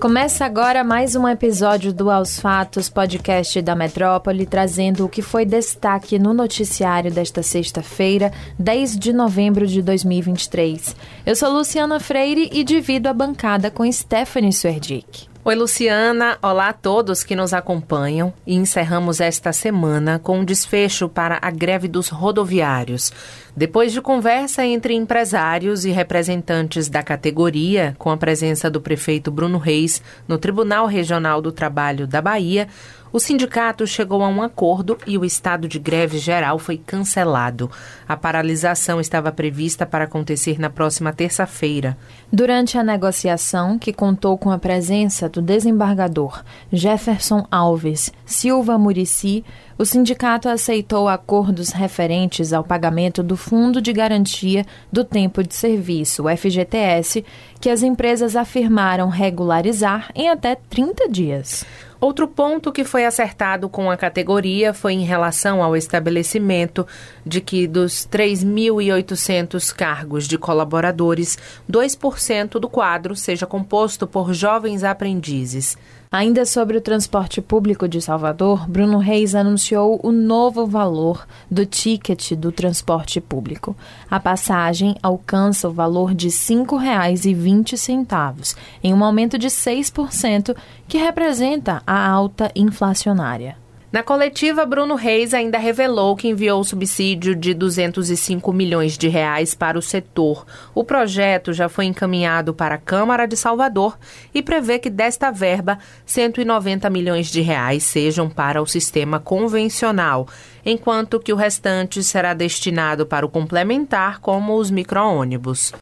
Começa 0.00 0.44
agora 0.44 0.84
mais 0.84 1.16
um 1.16 1.26
episódio 1.26 1.92
do 1.92 2.08
Aos 2.08 2.38
Fatos, 2.38 2.88
podcast 2.88 3.60
da 3.60 3.74
Metrópole, 3.74 4.46
trazendo 4.46 5.04
o 5.04 5.08
que 5.08 5.20
foi 5.20 5.44
destaque 5.44 6.20
no 6.20 6.32
noticiário 6.32 7.10
desta 7.10 7.42
sexta-feira, 7.42 8.32
10 8.56 8.96
de 8.96 9.12
novembro 9.12 9.66
de 9.66 9.82
2023. 9.82 10.94
Eu 11.26 11.34
sou 11.34 11.52
Luciana 11.52 11.98
Freire 11.98 12.48
e 12.52 12.62
divido 12.62 13.08
a 13.08 13.12
bancada 13.12 13.72
com 13.72 13.90
Stephanie 13.90 14.52
Swerdick. 14.52 15.26
Oi, 15.48 15.54
Luciana. 15.54 16.36
Olá 16.42 16.68
a 16.68 16.72
todos 16.74 17.24
que 17.24 17.34
nos 17.34 17.54
acompanham. 17.54 18.34
E 18.46 18.54
encerramos 18.54 19.18
esta 19.18 19.50
semana 19.50 20.18
com 20.18 20.40
um 20.40 20.44
desfecho 20.44 21.08
para 21.08 21.38
a 21.40 21.50
greve 21.50 21.88
dos 21.88 22.10
rodoviários. 22.10 23.10
Depois 23.56 23.90
de 23.90 24.02
conversa 24.02 24.66
entre 24.66 24.92
empresários 24.92 25.86
e 25.86 25.90
representantes 25.90 26.90
da 26.90 27.02
categoria, 27.02 27.96
com 27.98 28.10
a 28.10 28.16
presença 28.18 28.68
do 28.68 28.78
prefeito 28.78 29.30
Bruno 29.30 29.56
Reis 29.56 30.02
no 30.28 30.36
Tribunal 30.36 30.84
Regional 30.84 31.40
do 31.40 31.50
Trabalho 31.50 32.06
da 32.06 32.20
Bahia, 32.20 32.68
o 33.12 33.18
sindicato 33.18 33.86
chegou 33.86 34.22
a 34.22 34.28
um 34.28 34.42
acordo 34.42 34.98
e 35.06 35.16
o 35.16 35.24
estado 35.24 35.66
de 35.66 35.78
greve 35.78 36.18
geral 36.18 36.58
foi 36.58 36.76
cancelado. 36.76 37.70
A 38.06 38.16
paralisação 38.16 39.00
estava 39.00 39.32
prevista 39.32 39.86
para 39.86 40.04
acontecer 40.04 40.58
na 40.58 40.68
próxima 40.70 41.12
terça-feira. 41.12 41.96
Durante 42.32 42.76
a 42.76 42.84
negociação, 42.84 43.78
que 43.78 43.92
contou 43.92 44.36
com 44.36 44.50
a 44.50 44.58
presença 44.58 45.28
do 45.28 45.40
desembargador 45.40 46.42
Jefferson 46.72 47.46
Alves 47.50 48.12
Silva 48.24 48.76
Murici, 48.76 49.44
o 49.78 49.84
sindicato 49.84 50.48
aceitou 50.48 51.08
acordos 51.08 51.70
referentes 51.70 52.52
ao 52.52 52.64
pagamento 52.64 53.22
do 53.22 53.36
Fundo 53.36 53.80
de 53.80 53.92
Garantia 53.92 54.66
do 54.90 55.04
Tempo 55.04 55.44
de 55.44 55.54
Serviço, 55.54 56.24
FGTS, 56.24 57.24
que 57.60 57.70
as 57.70 57.84
empresas 57.84 58.34
afirmaram 58.34 59.08
regularizar 59.08 60.10
em 60.16 60.28
até 60.28 60.56
30 60.56 61.08
dias. 61.08 61.64
Outro 62.00 62.28
ponto 62.28 62.72
que 62.72 62.84
foi 62.84 63.04
acertado 63.04 63.68
com 63.68 63.90
a 63.90 63.96
categoria 63.96 64.72
foi 64.72 64.92
em 64.92 65.04
relação 65.04 65.62
ao 65.62 65.76
estabelecimento 65.76 66.86
de 67.24 67.40
que 67.40 67.66
dos 67.66 68.06
3.800 68.06 69.74
cargos 69.74 70.28
de 70.28 70.38
colaboradores, 70.38 71.36
2% 71.70 72.60
do 72.60 72.68
quadro 72.68 73.16
seja 73.16 73.46
composto 73.46 74.06
por 74.06 74.32
jovens 74.32 74.84
aprendizes. 74.84 75.76
Ainda 76.10 76.46
sobre 76.46 76.78
o 76.78 76.80
transporte 76.80 77.42
público 77.42 77.86
de 77.86 78.00
Salvador, 78.00 78.66
Bruno 78.66 78.96
Reis 78.96 79.34
anunciou 79.34 80.00
o 80.02 80.10
novo 80.10 80.66
valor 80.66 81.26
do 81.50 81.66
ticket 81.66 82.32
do 82.32 82.50
transporte 82.50 83.20
público. 83.20 83.76
A 84.10 84.18
passagem 84.18 84.96
alcança 85.02 85.68
o 85.68 85.72
valor 85.72 86.14
de 86.14 86.28
R$ 86.28 86.32
5,20, 86.32 88.56
em 88.82 88.94
um 88.94 89.04
aumento 89.04 89.36
de 89.36 89.48
6%, 89.48 90.56
que 90.88 90.96
representa 90.96 91.82
a 91.86 92.08
alta 92.08 92.50
inflacionária. 92.56 93.67
Na 93.90 94.02
coletiva, 94.02 94.66
Bruno 94.66 94.94
Reis 94.96 95.32
ainda 95.32 95.56
revelou 95.56 96.14
que 96.14 96.28
enviou 96.28 96.60
o 96.60 96.64
subsídio 96.64 97.34
de 97.34 97.54
205 97.54 98.52
milhões 98.52 98.98
de 98.98 99.08
reais 99.08 99.54
para 99.54 99.78
o 99.78 99.82
setor. 99.82 100.44
O 100.74 100.84
projeto 100.84 101.54
já 101.54 101.70
foi 101.70 101.86
encaminhado 101.86 102.52
para 102.52 102.74
a 102.74 102.78
Câmara 102.78 103.26
de 103.26 103.34
Salvador 103.34 103.98
e 104.34 104.42
prevê 104.42 104.78
que 104.78 104.90
desta 104.90 105.30
verba, 105.30 105.78
190 106.04 106.90
milhões 106.90 107.28
de 107.28 107.40
reais 107.40 107.82
sejam 107.82 108.28
para 108.28 108.60
o 108.60 108.66
sistema 108.66 109.18
convencional, 109.18 110.28
enquanto 110.66 111.18
que 111.18 111.32
o 111.32 111.36
restante 111.36 112.04
será 112.04 112.34
destinado 112.34 113.06
para 113.06 113.24
o 113.24 113.30
complementar, 113.30 114.20
como 114.20 114.56
os 114.56 114.70
micro-ônibus. 114.70 115.72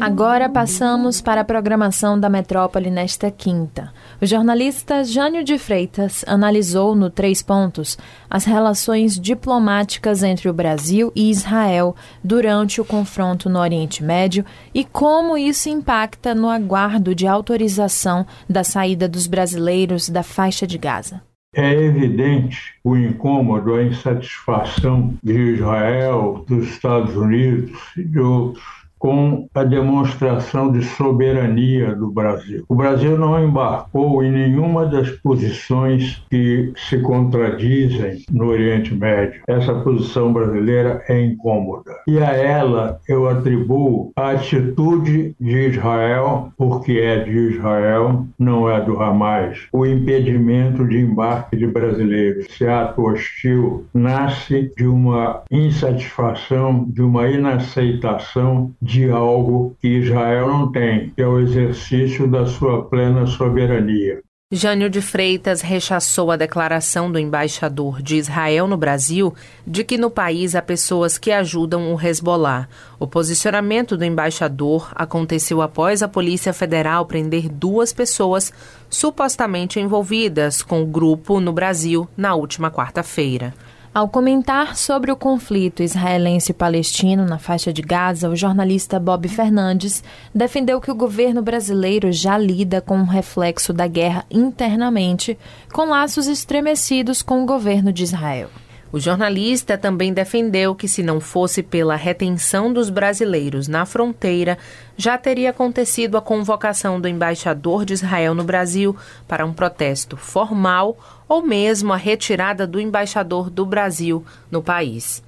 Agora 0.00 0.48
passamos 0.48 1.20
para 1.20 1.40
a 1.40 1.44
programação 1.44 2.18
da 2.18 2.28
Metrópole 2.28 2.90
nesta 2.90 3.30
quinta. 3.30 3.92
O 4.20 4.26
jornalista 4.26 5.02
Jânio 5.02 5.42
de 5.42 5.58
Freitas 5.58 6.24
analisou 6.26 6.94
no 6.94 7.08
Três 7.08 7.42
Pontos 7.42 7.96
as 8.28 8.44
relações 8.44 9.18
diplomáticas 9.18 10.22
entre 10.22 10.48
o 10.48 10.52
Brasil 10.52 11.10
e 11.16 11.30
Israel 11.30 11.96
durante 12.22 12.80
o 12.80 12.84
confronto 12.84 13.48
no 13.48 13.58
Oriente 13.58 14.02
Médio 14.02 14.44
e 14.74 14.84
como 14.84 15.36
isso 15.36 15.68
impacta 15.68 16.34
no 16.34 16.48
aguardo 16.48 17.14
de 17.14 17.26
autorização 17.26 18.26
da 18.48 18.62
saída 18.62 19.08
dos 19.08 19.26
brasileiros 19.26 20.08
da 20.08 20.22
faixa 20.22 20.66
de 20.66 20.76
Gaza. 20.78 21.22
É 21.54 21.72
evidente 21.72 22.74
o 22.84 22.96
incômodo, 22.96 23.74
a 23.74 23.82
insatisfação 23.82 25.14
de 25.22 25.54
Israel, 25.54 26.44
dos 26.46 26.68
Estados 26.68 27.16
Unidos 27.16 27.80
e 27.96 28.04
de 28.04 28.18
outros 28.18 28.85
com 28.98 29.48
a 29.54 29.64
demonstração 29.64 30.72
de 30.72 30.82
soberania 30.82 31.94
do 31.94 32.10
Brasil. 32.10 32.64
O 32.68 32.74
Brasil 32.74 33.16
não 33.18 33.42
embarcou 33.42 34.22
em 34.22 34.30
nenhuma 34.30 34.86
das 34.86 35.10
posições 35.10 36.22
que 36.30 36.72
se 36.76 36.98
contradizem 37.00 38.24
no 38.30 38.46
Oriente 38.46 38.94
Médio. 38.94 39.42
Essa 39.46 39.74
posição 39.74 40.32
brasileira 40.32 41.02
é 41.08 41.20
incômoda. 41.22 41.92
E 42.06 42.18
a 42.18 42.32
ela 42.32 43.00
eu 43.08 43.28
atribuo 43.28 44.12
a 44.16 44.30
atitude 44.30 45.34
de 45.40 45.68
Israel, 45.68 46.52
porque 46.56 46.92
é 46.92 47.22
de 47.24 47.30
Israel, 47.30 48.26
não 48.38 48.68
é 48.68 48.80
do 48.80 49.00
Hamas, 49.00 49.58
o 49.72 49.86
impedimento 49.86 50.86
de 50.86 50.98
embarque 50.98 51.56
de 51.56 51.66
brasileiros. 51.66 52.46
Esse 52.46 52.66
ato 52.66 53.02
hostil 53.02 53.86
nasce 53.92 54.70
de 54.76 54.86
uma 54.86 55.42
insatisfação, 55.50 56.84
de 56.88 57.02
uma 57.02 57.28
inaceitação 57.28 58.72
de 58.86 59.10
algo 59.10 59.76
que 59.80 59.88
Israel 59.88 60.46
não 60.46 60.70
tem, 60.70 61.10
que 61.10 61.20
é 61.20 61.26
o 61.26 61.40
exercício 61.40 62.28
da 62.28 62.46
sua 62.46 62.84
plena 62.84 63.26
soberania. 63.26 64.22
Jânio 64.52 64.88
de 64.88 65.02
Freitas 65.02 65.60
rechaçou 65.60 66.30
a 66.30 66.36
declaração 66.36 67.10
do 67.10 67.18
embaixador 67.18 68.00
de 68.00 68.14
Israel 68.14 68.68
no 68.68 68.76
Brasil 68.76 69.34
de 69.66 69.82
que 69.82 69.98
no 69.98 70.08
país 70.08 70.54
há 70.54 70.62
pessoas 70.62 71.18
que 71.18 71.32
ajudam 71.32 71.92
o 71.92 72.00
Hezbollah. 72.00 72.68
O 72.96 73.08
posicionamento 73.08 73.96
do 73.96 74.04
embaixador 74.04 74.92
aconteceu 74.94 75.60
após 75.60 76.00
a 76.00 76.06
Polícia 76.06 76.52
Federal 76.52 77.06
prender 77.06 77.48
duas 77.48 77.92
pessoas 77.92 78.52
supostamente 78.88 79.80
envolvidas 79.80 80.62
com 80.62 80.80
o 80.80 80.86
grupo 80.86 81.40
no 81.40 81.52
Brasil 81.52 82.08
na 82.16 82.36
última 82.36 82.70
quarta-feira. 82.70 83.52
Ao 83.96 84.06
comentar 84.06 84.76
sobre 84.76 85.10
o 85.10 85.16
conflito 85.16 85.82
israelense-palestino 85.82 87.24
na 87.24 87.38
faixa 87.38 87.72
de 87.72 87.80
Gaza, 87.80 88.28
o 88.28 88.36
jornalista 88.36 89.00
Bob 89.00 89.26
Fernandes 89.26 90.04
defendeu 90.34 90.82
que 90.82 90.90
o 90.90 90.94
governo 90.94 91.40
brasileiro 91.40 92.12
já 92.12 92.36
lida 92.36 92.82
com 92.82 93.00
o 93.00 93.06
reflexo 93.06 93.72
da 93.72 93.86
guerra 93.86 94.26
internamente, 94.30 95.38
com 95.72 95.88
laços 95.88 96.26
estremecidos 96.26 97.22
com 97.22 97.42
o 97.42 97.46
governo 97.46 97.90
de 97.90 98.02
Israel. 98.02 98.50
O 98.96 98.98
jornalista 98.98 99.76
também 99.76 100.10
defendeu 100.10 100.74
que, 100.74 100.88
se 100.88 101.02
não 101.02 101.20
fosse 101.20 101.62
pela 101.62 101.96
retenção 101.96 102.72
dos 102.72 102.88
brasileiros 102.88 103.68
na 103.68 103.84
fronteira, 103.84 104.56
já 104.96 105.18
teria 105.18 105.50
acontecido 105.50 106.16
a 106.16 106.22
convocação 106.22 106.98
do 106.98 107.06
embaixador 107.06 107.84
de 107.84 107.92
Israel 107.92 108.34
no 108.34 108.42
Brasil 108.42 108.96
para 109.28 109.44
um 109.44 109.52
protesto 109.52 110.16
formal 110.16 110.96
ou 111.28 111.42
mesmo 111.42 111.92
a 111.92 111.96
retirada 111.98 112.66
do 112.66 112.80
embaixador 112.80 113.50
do 113.50 113.66
Brasil 113.66 114.24
no 114.50 114.62
país. 114.62 115.22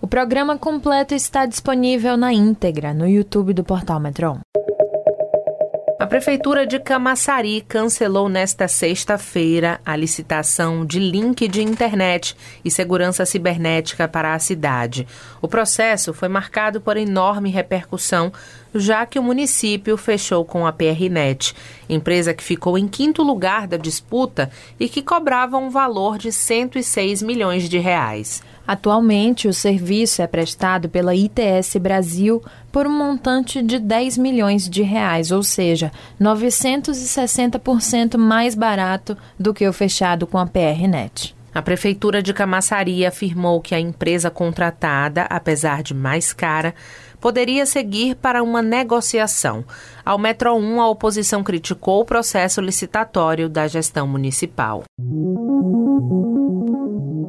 O 0.00 0.08
programa 0.08 0.58
completo 0.58 1.14
está 1.14 1.46
disponível 1.46 2.16
na 2.16 2.32
íntegra 2.32 2.92
no 2.92 3.06
YouTube 3.06 3.54
do 3.54 3.62
Portal 3.62 4.00
Metron. 4.00 4.40
A 6.02 6.06
Prefeitura 6.08 6.66
de 6.66 6.80
Camaçari 6.80 7.60
cancelou 7.60 8.28
nesta 8.28 8.66
sexta-feira 8.66 9.80
a 9.86 9.94
licitação 9.94 10.84
de 10.84 10.98
link 10.98 11.46
de 11.46 11.62
internet 11.62 12.36
e 12.64 12.72
segurança 12.72 13.24
cibernética 13.24 14.08
para 14.08 14.34
a 14.34 14.38
cidade. 14.40 15.06
O 15.40 15.46
processo 15.46 16.12
foi 16.12 16.26
marcado 16.26 16.80
por 16.80 16.96
enorme 16.96 17.50
repercussão, 17.50 18.32
já 18.74 19.04
que 19.06 19.18
o 19.18 19.22
município 19.22 19.96
fechou 19.96 20.44
com 20.44 20.66
a 20.66 20.72
PRNet, 20.72 21.54
empresa 21.88 22.34
que 22.34 22.42
ficou 22.42 22.78
em 22.78 22.88
quinto 22.88 23.22
lugar 23.22 23.66
da 23.66 23.76
disputa 23.76 24.50
e 24.78 24.88
que 24.88 25.02
cobrava 25.02 25.56
um 25.56 25.70
valor 25.70 26.18
de 26.18 26.32
106 26.32 27.22
milhões 27.22 27.68
de 27.68 27.78
reais. 27.78 28.42
Atualmente, 28.66 29.48
o 29.48 29.52
serviço 29.52 30.22
é 30.22 30.26
prestado 30.26 30.88
pela 30.88 31.14
ITS 31.14 31.76
Brasil 31.80 32.42
por 32.70 32.86
um 32.86 32.96
montante 32.96 33.60
de 33.60 33.78
10 33.78 34.18
milhões 34.18 34.68
de 34.68 34.82
reais, 34.82 35.32
ou 35.32 35.42
seja, 35.42 35.90
960% 36.20 38.16
mais 38.16 38.54
barato 38.54 39.16
do 39.38 39.52
que 39.52 39.66
o 39.66 39.72
fechado 39.72 40.26
com 40.26 40.38
a 40.38 40.46
PRNet. 40.46 41.34
A 41.54 41.60
Prefeitura 41.60 42.22
de 42.22 42.32
Camaçari 42.32 43.04
afirmou 43.04 43.60
que 43.60 43.74
a 43.74 43.80
empresa 43.80 44.30
contratada, 44.30 45.22
apesar 45.22 45.82
de 45.82 45.92
mais 45.92 46.32
cara, 46.32 46.74
poderia 47.20 47.66
seguir 47.66 48.14
para 48.16 48.42
uma 48.42 48.62
negociação. 48.62 49.64
Ao 50.04 50.18
Metro 50.18 50.54
1, 50.54 50.80
a 50.80 50.88
oposição 50.88 51.44
criticou 51.44 52.00
o 52.00 52.04
processo 52.04 52.60
licitatório 52.60 53.48
da 53.48 53.68
gestão 53.68 54.08
municipal. 54.08 54.84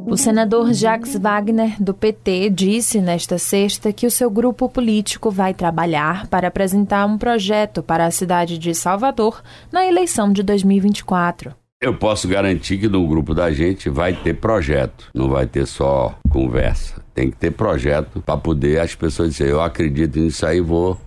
O 0.08 0.16
senador 0.16 0.74
Jacques 0.74 1.18
Wagner, 1.18 1.82
do 1.82 1.94
PT, 1.94 2.50
disse 2.52 3.02
nesta 3.02 3.38
sexta 3.38 3.92
que 3.92 4.06
o 4.06 4.12
seu 4.12 4.30
grupo 4.30 4.70
político 4.70 5.32
vai 5.32 5.54
trabalhar 5.54 6.28
para 6.28 6.48
apresentar 6.48 7.06
um 7.08 7.18
projeto 7.18 7.82
para 7.82 8.06
a 8.06 8.12
cidade 8.12 8.58
de 8.58 8.76
Salvador 8.76 9.42
na 9.72 9.86
eleição 9.86 10.32
de 10.32 10.44
2024. 10.44 11.63
Eu 11.84 11.94
posso 11.94 12.30
garantir 12.30 12.78
que 12.78 12.88
no 12.88 13.06
grupo 13.06 13.34
da 13.34 13.52
gente 13.52 13.90
vai 13.90 14.14
ter 14.14 14.36
projeto, 14.36 15.10
não 15.14 15.28
vai 15.28 15.46
ter 15.46 15.68
só 15.68 16.18
conversa. 16.34 17.04
Tem 17.14 17.30
que 17.30 17.38
ter 17.38 17.52
projeto 17.52 18.20
para 18.20 18.36
poder 18.36 18.80
as 18.80 18.96
pessoas 18.96 19.30
dizer, 19.30 19.50
eu 19.50 19.62
acredito 19.62 20.20
nisso 20.20 20.44
aí, 20.48 20.60
vou 20.60 21.00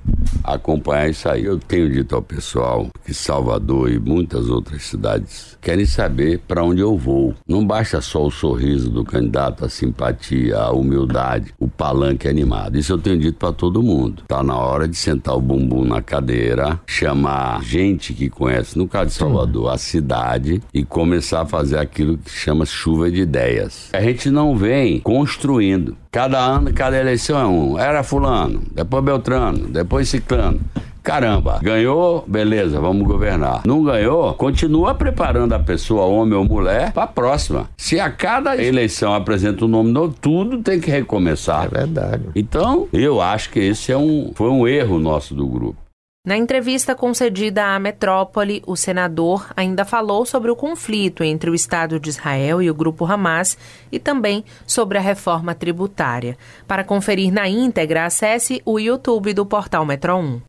acompanhar 0.44 1.10
isso 1.10 1.28
aí. 1.28 1.44
Eu 1.44 1.58
tenho 1.58 1.90
dito 1.90 2.14
ao 2.14 2.22
pessoal 2.22 2.88
que 3.04 3.12
Salvador 3.12 3.90
e 3.90 3.98
muitas 3.98 4.48
outras 4.48 4.84
cidades 4.84 5.58
querem 5.60 5.84
saber 5.84 6.38
para 6.46 6.62
onde 6.62 6.80
eu 6.80 6.96
vou. 6.96 7.34
Não 7.48 7.66
basta 7.66 8.00
só 8.00 8.24
o 8.24 8.30
sorriso 8.30 8.88
do 8.88 9.04
candidato, 9.04 9.64
a 9.64 9.68
simpatia, 9.68 10.56
a 10.56 10.70
humildade, 10.70 11.52
o 11.58 11.66
palanque 11.66 12.28
animado. 12.28 12.78
Isso 12.78 12.92
eu 12.92 12.98
tenho 12.98 13.18
dito 13.18 13.36
para 13.36 13.52
todo 13.52 13.82
mundo. 13.82 14.22
Tá 14.28 14.44
na 14.44 14.56
hora 14.56 14.86
de 14.86 14.96
sentar 14.96 15.34
o 15.36 15.40
bumbum 15.40 15.84
na 15.84 16.00
cadeira, 16.00 16.80
chamar 16.86 17.64
gente 17.64 18.14
que 18.14 18.30
conhece, 18.30 18.78
no 18.78 18.86
caso 18.86 19.06
de 19.06 19.14
Salvador, 19.14 19.72
a 19.72 19.78
cidade 19.78 20.62
e 20.72 20.84
começar 20.84 21.42
a 21.42 21.46
fazer 21.46 21.78
aquilo 21.78 22.16
que 22.16 22.30
chama 22.30 22.64
chuva 22.64 23.10
de 23.10 23.22
ideias. 23.22 23.90
A 23.92 24.00
gente 24.00 24.30
não 24.30 24.56
vem 24.56 25.00
construindo. 25.16 25.96
Cada 26.12 26.38
ano, 26.38 26.74
cada 26.74 26.98
eleição 26.98 27.38
é 27.40 27.46
um. 27.46 27.78
Era 27.78 28.02
fulano, 28.02 28.62
depois 28.70 29.02
Beltrano, 29.02 29.66
depois 29.68 30.10
Ciclano. 30.10 30.60
Caramba, 31.02 31.60
ganhou, 31.62 32.24
beleza, 32.26 32.80
vamos 32.80 33.06
governar. 33.06 33.62
Não 33.64 33.82
ganhou, 33.82 34.34
continua 34.34 34.92
preparando 34.92 35.54
a 35.54 35.58
pessoa, 35.58 36.04
homem 36.04 36.34
ou 36.36 36.44
mulher, 36.44 36.92
para 36.92 37.04
a 37.04 37.06
próxima. 37.06 37.70
Se 37.76 37.98
a 37.98 38.10
cada 38.10 38.60
eleição 38.62 39.14
apresenta 39.14 39.64
um 39.64 39.68
nome 39.68 39.90
novo, 39.90 40.14
tudo 40.20 40.60
tem 40.62 40.80
que 40.80 40.90
recomeçar. 40.90 41.66
É 41.66 41.68
verdade. 41.68 42.24
Então, 42.34 42.88
eu 42.92 43.22
acho 43.22 43.50
que 43.50 43.60
esse 43.60 43.92
é 43.92 43.96
um, 43.96 44.32
foi 44.34 44.50
um 44.50 44.66
erro 44.66 44.98
nosso 44.98 45.34
do 45.34 45.46
grupo. 45.46 45.85
Na 46.26 46.36
entrevista 46.36 46.92
concedida 46.92 47.66
à 47.66 47.78
Metrópole, 47.78 48.60
o 48.66 48.74
senador 48.74 49.48
ainda 49.56 49.84
falou 49.84 50.26
sobre 50.26 50.50
o 50.50 50.56
conflito 50.56 51.22
entre 51.22 51.48
o 51.48 51.54
Estado 51.54 52.00
de 52.00 52.08
Israel 52.08 52.60
e 52.60 52.68
o 52.68 52.74
grupo 52.74 53.04
Hamas 53.04 53.56
e 53.92 54.00
também 54.00 54.44
sobre 54.66 54.98
a 54.98 55.00
reforma 55.00 55.54
tributária. 55.54 56.36
Para 56.66 56.82
conferir 56.82 57.32
na 57.32 57.48
íntegra, 57.48 58.06
acesse 58.06 58.60
o 58.64 58.80
YouTube 58.80 59.32
do 59.34 59.46
portal 59.46 59.86
Metro 59.86 60.16
1. 60.16 60.40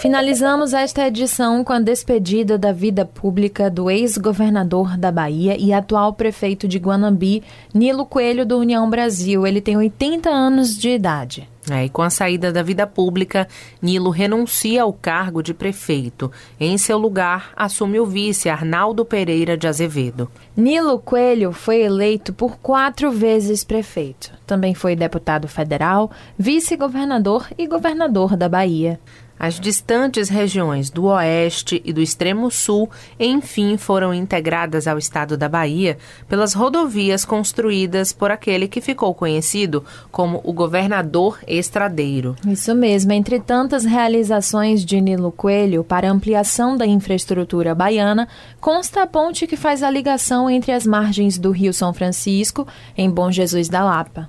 Finalizamos 0.00 0.74
esta 0.74 1.06
edição 1.06 1.62
com 1.62 1.72
a 1.72 1.78
despedida 1.78 2.58
da 2.58 2.72
vida 2.72 3.04
pública 3.04 3.70
do 3.70 3.88
ex-governador 3.88 4.96
da 4.96 5.12
Bahia 5.12 5.56
e 5.56 5.72
atual 5.72 6.12
prefeito 6.12 6.66
de 6.66 6.78
Guanambi, 6.78 7.44
Nilo 7.72 8.04
Coelho, 8.04 8.44
do 8.44 8.58
União 8.58 8.90
Brasil. 8.90 9.46
Ele 9.46 9.60
tem 9.60 9.76
80 9.76 10.28
anos 10.28 10.76
de 10.76 10.88
idade. 10.90 11.48
É, 11.70 11.84
e 11.84 11.88
com 11.88 12.02
a 12.02 12.10
saída 12.10 12.52
da 12.52 12.62
vida 12.62 12.86
pública, 12.86 13.48
Nilo 13.80 14.10
renuncia 14.10 14.82
ao 14.82 14.92
cargo 14.92 15.42
de 15.42 15.52
prefeito. 15.52 16.30
Em 16.58 16.78
seu 16.78 16.98
lugar, 16.98 17.52
assume 17.56 18.00
o 18.00 18.06
vice 18.06 18.48
Arnaldo 18.48 19.04
Pereira 19.04 19.56
de 19.56 19.66
Azevedo. 19.66 20.30
Nilo 20.56 20.98
Coelho 20.98 21.52
foi 21.52 21.82
eleito 21.82 22.32
por 22.32 22.58
quatro 22.58 23.10
vezes 23.10 23.64
prefeito. 23.64 24.32
Também 24.46 24.74
foi 24.74 24.96
deputado 24.96 25.46
federal, 25.48 26.10
vice-governador 26.38 27.48
e 27.56 27.66
governador 27.66 28.36
da 28.36 28.48
Bahia. 28.48 28.98
As 29.38 29.60
distantes 29.60 30.28
regiões 30.28 30.90
do 30.90 31.04
Oeste 31.04 31.80
e 31.84 31.92
do 31.92 32.00
Extremo 32.00 32.50
Sul, 32.50 32.90
enfim, 33.18 33.76
foram 33.76 34.12
integradas 34.12 34.86
ao 34.86 34.98
estado 34.98 35.36
da 35.36 35.48
Bahia 35.48 35.96
pelas 36.28 36.54
rodovias 36.54 37.24
construídas 37.24 38.12
por 38.12 38.30
aquele 38.30 38.66
que 38.66 38.80
ficou 38.80 39.14
conhecido 39.14 39.84
como 40.10 40.40
o 40.44 40.52
governador 40.52 41.38
estradeiro. 41.46 42.34
Isso 42.46 42.74
mesmo. 42.74 43.12
Entre 43.12 43.38
tantas 43.40 43.84
realizações 43.84 44.84
de 44.84 45.00
Nilo 45.00 45.30
Coelho 45.30 45.84
para 45.84 46.10
ampliação 46.10 46.76
da 46.76 46.86
infraestrutura 46.86 47.74
baiana, 47.74 48.28
consta 48.60 49.02
a 49.02 49.06
ponte 49.06 49.46
que 49.46 49.56
faz 49.56 49.82
a 49.82 49.90
ligação 49.90 50.50
entre 50.50 50.72
as 50.72 50.86
margens 50.86 51.38
do 51.38 51.50
Rio 51.50 51.72
São 51.72 51.92
Francisco, 51.92 52.66
em 52.96 53.10
Bom 53.10 53.30
Jesus 53.30 53.68
da 53.68 53.84
Lapa. 53.84 54.28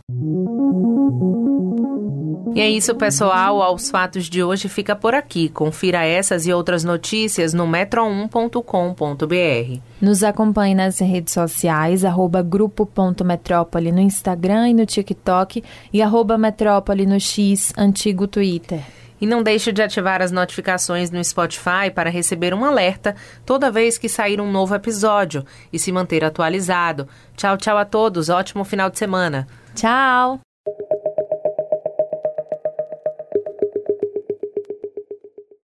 E 2.56 2.62
é 2.62 2.70
isso, 2.70 2.96
pessoal. 2.96 3.62
Aos 3.62 3.90
fatos 3.90 4.30
de 4.30 4.44
hoje 4.44 4.68
fica 4.68 4.96
por 4.96 5.14
aqui. 5.14 5.50
Confira 5.50 6.06
essas 6.06 6.48
e 6.48 6.54
outras 6.54 6.84
notícias 6.84 7.54
no 7.54 7.68
metro1.com.br. 7.68 9.82
Nos 10.02 10.24
acompanhe 10.24 10.76
nas 10.76 11.00
redes 11.00 11.34
sociais, 11.34 12.04
arroba 12.04 12.42
grupo.metrópole 12.42 13.92
no 13.92 14.00
Instagram 14.00 14.70
e 14.70 14.74
no 14.74 14.86
TikTok 14.86 15.64
e 15.94 16.02
arroba 16.02 16.38
metrópole 16.38 17.06
no 17.06 17.20
X, 17.20 17.74
antigo 17.78 18.28
Twitter. 18.28 18.82
E 19.22 19.28
não 19.28 19.44
deixe 19.44 19.72
de 19.72 19.82
ativar 19.82 20.22
as 20.22 20.32
notificações 20.32 21.12
no 21.12 21.24
Spotify 21.24 21.92
para 21.94 22.10
receber 22.10 22.54
um 22.54 22.64
alerta 22.64 23.16
toda 23.46 23.72
vez 23.72 23.98
que 23.98 24.08
sair 24.08 24.40
um 24.40 24.50
novo 24.50 24.74
episódio 24.74 25.46
e 25.74 25.78
se 25.78 25.92
manter 25.92 26.24
atualizado. 26.24 27.08
Tchau, 27.36 27.58
tchau 27.58 27.78
a 27.78 27.86
todos. 27.86 28.30
Ótimo 28.30 28.64
final 28.64 28.90
de 28.90 28.98
semana. 28.98 29.46
Tchau! 29.76 30.49